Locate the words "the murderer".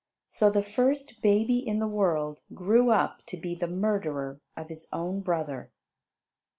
3.53-4.41